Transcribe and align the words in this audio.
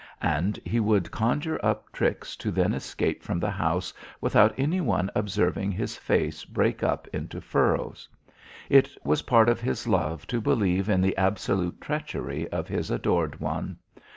And 0.23 0.59
he 0.65 0.79
would 0.79 1.11
conjure 1.11 1.63
up 1.63 1.91
tricks 1.91 2.35
to 2.37 2.49
then 2.49 2.73
escape 2.73 3.21
from 3.21 3.39
the 3.39 3.51
house 3.51 3.93
without 4.19 4.51
any 4.57 4.81
one 4.81 5.11
observing 5.13 5.71
his 5.73 5.95
face 5.95 6.43
break 6.43 6.81
up 6.81 7.07
into 7.13 7.39
furrows. 7.39 8.09
It 8.67 8.97
was 9.03 9.21
part 9.21 9.47
of 9.47 9.61
his 9.61 9.85
love 9.85 10.25
to 10.25 10.41
believe 10.41 10.89
in 10.89 11.01
the 11.01 11.15
absolute 11.17 11.79
treachery 11.79 12.47
of 12.49 12.67
his 12.67 12.89
adored 12.89 13.39
one. 13.39 13.77